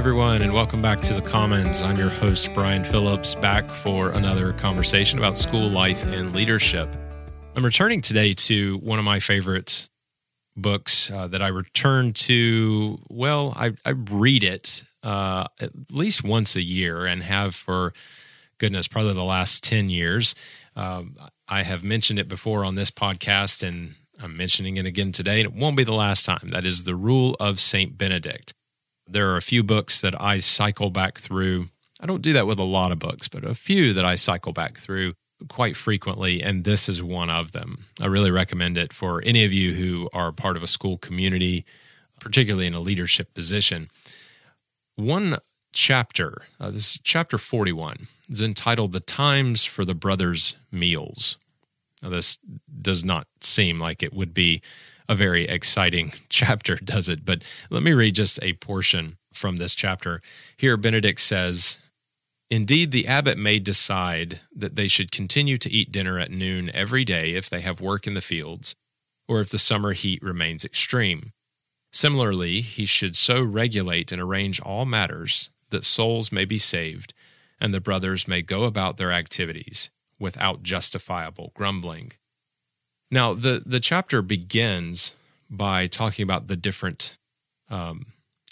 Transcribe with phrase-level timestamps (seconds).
[0.00, 1.82] everyone, and welcome back to the Commons.
[1.82, 6.96] I'm your host, Brian Phillips, back for another conversation about school life and leadership.
[7.54, 9.90] I'm returning today to one of my favorite
[10.56, 12.98] books uh, that I return to.
[13.10, 17.92] Well, I, I read it uh, at least once a year and have for
[18.56, 20.34] goodness, probably the last 10 years.
[20.76, 21.14] Um,
[21.46, 25.52] I have mentioned it before on this podcast, and I'm mentioning it again today, and
[25.52, 26.48] it won't be the last time.
[26.52, 27.98] That is The Rule of St.
[27.98, 28.54] Benedict
[29.10, 31.66] there are a few books that I cycle back through.
[32.00, 34.52] I don't do that with a lot of books, but a few that I cycle
[34.52, 35.14] back through
[35.48, 37.84] quite frequently, and this is one of them.
[38.00, 41.64] I really recommend it for any of you who are part of a school community,
[42.20, 43.88] particularly in a leadership position.
[44.96, 45.38] One
[45.72, 51.38] chapter, uh, this is chapter 41, is entitled The Times for the Brothers' Meals.
[52.02, 52.38] Now, this
[52.80, 54.62] does not seem like it would be
[55.10, 57.24] a very exciting chapter, does it?
[57.24, 60.22] But let me read just a portion from this chapter.
[60.56, 61.78] Here, Benedict says,
[62.48, 67.04] Indeed, the abbot may decide that they should continue to eat dinner at noon every
[67.04, 68.74] day if they have work in the fields,
[69.28, 71.32] or if the summer heat remains extreme.
[71.92, 77.14] Similarly, he should so regulate and arrange all matters that souls may be saved
[77.60, 82.12] and the brothers may go about their activities without justifiable grumbling.
[83.10, 85.14] Now, the, the chapter begins
[85.50, 87.18] by talking about the different
[87.68, 88.06] um,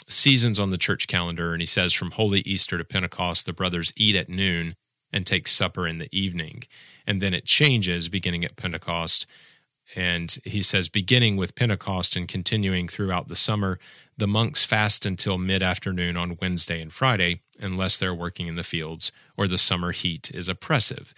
[0.09, 1.53] seasons on the church calendar.
[1.53, 4.75] And he says, from Holy Easter to Pentecost, the brothers eat at noon
[5.13, 6.65] and take supper in the evening.
[7.07, 9.27] And then it changes beginning at Pentecost.
[9.97, 13.79] And he says, beginning with Pentecost and continuing throughout the summer,
[14.19, 18.65] the monks fast until mid afternoon on Wednesday and Friday, unless they're working in the
[18.65, 21.15] fields or the summer heat is oppressive.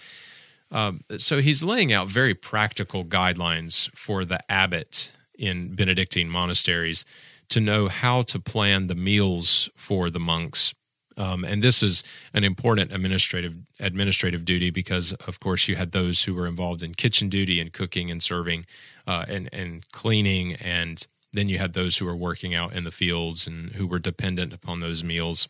[0.70, 7.04] Um, so he's laying out very practical guidelines for the abbot in Benedictine monasteries
[7.48, 10.74] to know how to plan the meals for the monks.
[11.16, 16.24] Um, and this is an important administrative administrative duty because, of course, you had those
[16.24, 18.64] who were involved in kitchen duty and cooking and serving
[19.06, 22.90] uh, and and cleaning, and then you had those who were working out in the
[22.90, 25.48] fields and who were dependent upon those meals,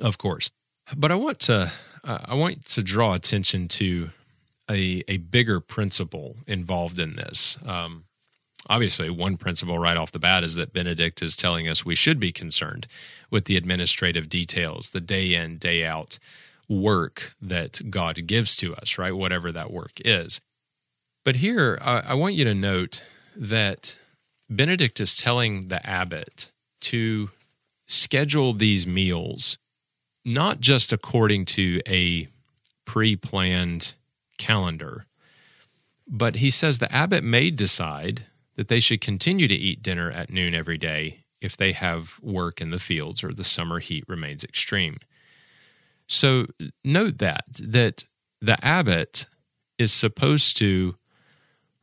[0.00, 0.50] of course.
[0.96, 1.72] But I want to
[2.04, 4.10] uh, I want to draw attention to
[4.70, 7.56] a, a bigger principle involved in this.
[7.66, 8.04] Um,
[8.68, 12.20] obviously, one principle right off the bat is that Benedict is telling us we should
[12.20, 12.86] be concerned
[13.30, 16.18] with the administrative details, the day in, day out
[16.68, 19.14] work that God gives to us, right?
[19.14, 20.40] Whatever that work is.
[21.24, 23.04] But here, I, I want you to note
[23.36, 23.96] that
[24.50, 26.50] Benedict is telling the abbot
[26.80, 27.30] to
[27.86, 29.58] schedule these meals
[30.24, 32.28] not just according to a
[32.84, 33.94] pre planned
[34.38, 35.06] calendar.
[36.06, 38.22] But he says the abbot may decide
[38.56, 42.60] that they should continue to eat dinner at noon every day if they have work
[42.60, 44.98] in the fields or the summer heat remains extreme.
[46.06, 46.46] So
[46.84, 48.04] note that that
[48.40, 49.28] the abbot
[49.76, 50.96] is supposed to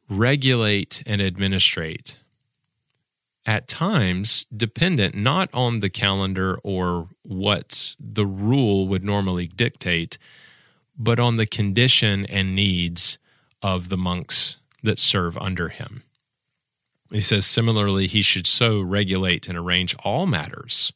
[0.09, 2.19] regulate and administrate
[3.45, 10.17] at times dependent not on the calendar or what the rule would normally dictate
[10.97, 13.17] but on the condition and needs
[13.61, 16.03] of the monks that serve under him.
[17.11, 20.91] He says, similarly, he should so regulate and arrange all matters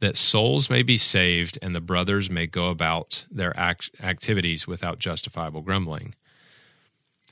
[0.00, 4.98] that souls may be saved and the brothers may go about their act- activities without
[4.98, 6.14] justifiable grumbling.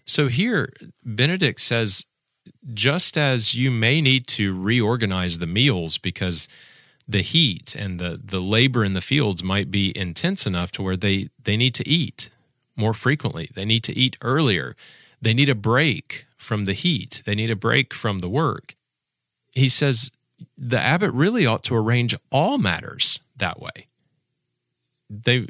[0.06, 0.72] So here,
[1.04, 2.06] Benedict says,
[2.72, 6.48] just as you may need to reorganize the meals because
[7.12, 10.96] the heat and the the labor in the fields might be intense enough to where
[10.96, 12.30] they they need to eat
[12.76, 13.50] more frequently.
[13.54, 14.74] They need to eat earlier.
[15.20, 17.22] They need a break from the heat.
[17.24, 18.74] They need a break from the work.
[19.54, 20.10] He says
[20.56, 23.86] the abbot really ought to arrange all matters that way.
[25.08, 25.46] They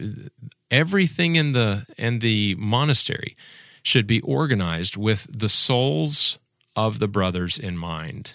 [0.71, 3.37] everything in the in the monastery
[3.83, 6.39] should be organized with the soul's
[6.75, 8.35] of the brothers in mind.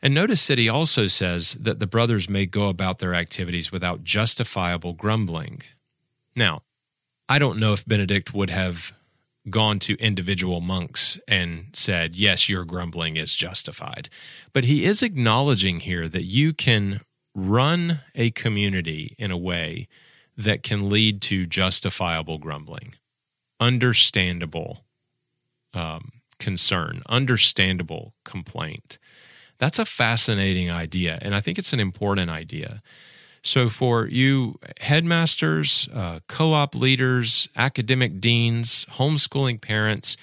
[0.00, 4.04] And notice that he also says that the brothers may go about their activities without
[4.04, 5.62] justifiable grumbling.
[6.36, 6.62] Now,
[7.28, 8.92] I don't know if Benedict would have
[9.50, 14.08] gone to individual monks and said, Yes, your grumbling is justified.
[14.52, 17.00] But he is acknowledging here that you can
[17.34, 19.88] run a community in a way
[20.36, 22.94] that can lead to justifiable grumbling,
[23.58, 24.84] understandable
[25.74, 28.98] um, concern, understandable complaint.
[29.58, 31.18] That's a fascinating idea.
[31.20, 32.82] And I think it's an important idea.
[33.42, 40.16] So, for you headmasters, uh, co op leaders, academic deans, homeschooling parents,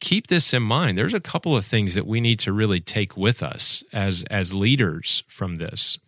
[0.00, 0.96] keep this in mind.
[0.96, 4.54] There's a couple of things that we need to really take with us as, as
[4.54, 5.98] leaders from this.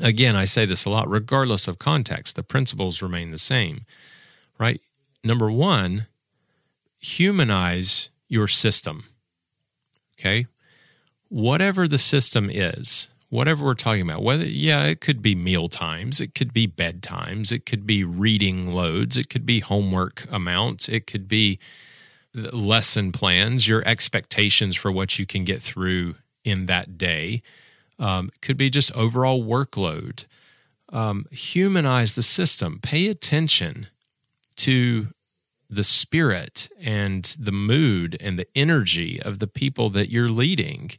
[0.00, 3.86] Again, I say this a lot, regardless of context, the principles remain the same,
[4.58, 4.80] right?
[5.24, 6.06] Number one,
[6.98, 9.04] humanize your system.
[10.18, 10.46] Okay.
[11.30, 16.20] Whatever the system is, whatever we're talking about, whether, yeah, it could be meal times,
[16.20, 21.06] it could be bedtimes, it could be reading loads, it could be homework amounts, it
[21.06, 21.58] could be
[22.34, 27.42] lesson plans, your expectations for what you can get through in that day.
[27.98, 30.24] Um, could be just overall workload.
[30.92, 32.80] Um, humanize the system.
[32.82, 33.86] Pay attention
[34.56, 35.08] to
[35.70, 40.90] the spirit and the mood and the energy of the people that you're leading.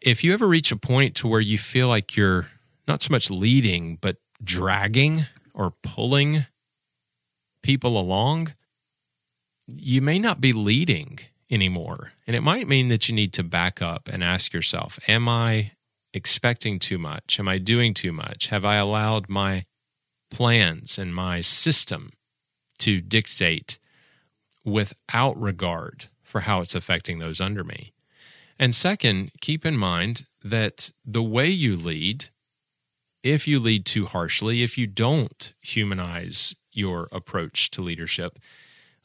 [0.00, 2.48] If you ever reach a point to where you feel like you're
[2.88, 6.46] not so much leading, but dragging or pulling
[7.62, 8.54] people along,
[9.66, 11.20] you may not be leading
[11.50, 12.12] anymore.
[12.26, 15.72] And it might mean that you need to back up and ask yourself, am I
[16.12, 17.38] expecting too much?
[17.38, 18.48] Am I doing too much?
[18.48, 19.64] Have I allowed my
[20.30, 22.10] plans and my system
[22.78, 23.78] to dictate
[24.64, 27.92] without regard for how it's affecting those under me.
[28.58, 32.26] And second, keep in mind that the way you lead,
[33.22, 38.38] if you lead too harshly, if you don't humanize your approach to leadership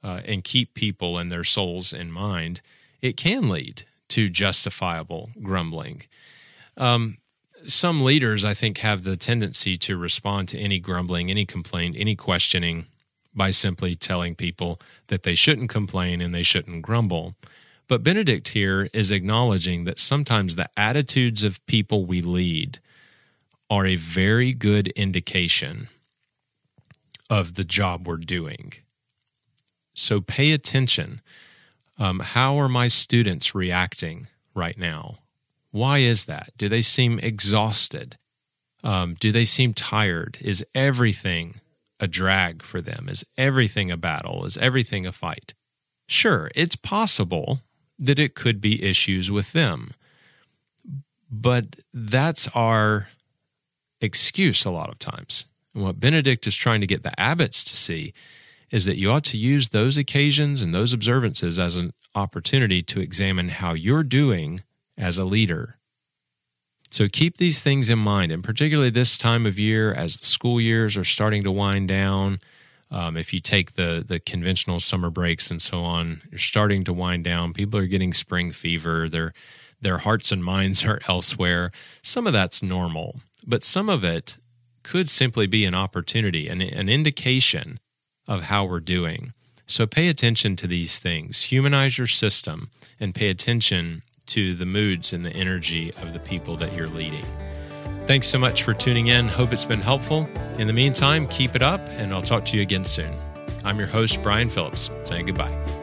[0.04, 2.62] uh, and keep people and their souls in mind,
[3.02, 6.04] it can lead to justifiable grumbling.
[6.78, 7.18] Um,
[7.64, 12.16] some leaders, I think, have the tendency to respond to any grumbling, any complaint, any
[12.16, 12.88] questioning
[13.36, 17.34] by simply telling people that they shouldn't complain and they shouldn't grumble.
[17.88, 22.80] But Benedict here is acknowledging that sometimes the attitudes of people we lead
[23.70, 25.88] are a very good indication
[27.30, 28.74] of the job we're doing.
[29.94, 31.22] So pay attention.
[32.00, 35.20] Um, how are my students reacting right now?
[35.72, 36.52] Why is that?
[36.58, 38.18] Do they seem exhausted?
[38.84, 40.38] Um, do they seem tired?
[40.42, 41.56] Is everything
[42.00, 43.08] a drag for them?
[43.10, 44.46] Is everything a battle?
[44.46, 45.54] Is everything a fight?
[46.08, 47.62] Sure, it's possible
[47.98, 49.92] that it could be issues with them,
[51.32, 53.08] but that's our
[54.02, 55.46] excuse a lot of times.
[55.74, 58.14] And what Benedict is trying to get the abbots to see
[58.70, 63.00] is that you ought to use those occasions and those observances as an opportunity to
[63.00, 64.64] examine how you're doing
[64.98, 65.78] as a leader
[66.94, 70.62] so keep these things in mind, and particularly this time of year as the school
[70.62, 72.38] years are starting to wind down.
[72.92, 76.94] Um, if you take the the conventional summer breaks and so on, you're starting to
[76.94, 77.52] wind down.
[77.52, 79.10] People are getting spring fever.
[79.10, 79.34] Their
[79.82, 81.72] their hearts and minds are elsewhere.
[82.04, 84.38] Some of that's normal, but some of it
[84.84, 87.80] could simply be an opportunity, an, an indication
[88.28, 89.34] of how we're doing.
[89.66, 91.46] So pay attention to these things.
[91.46, 92.70] Humanize your system
[93.00, 97.26] and pay attention to the moods and the energy of the people that you're leading.
[98.06, 99.28] Thanks so much for tuning in.
[99.28, 100.28] Hope it's been helpful.
[100.58, 103.14] In the meantime, keep it up, and I'll talk to you again soon.
[103.64, 105.83] I'm your host, Brian Phillips, saying goodbye.